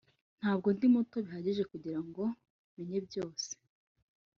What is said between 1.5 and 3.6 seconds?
kugirango menye byose.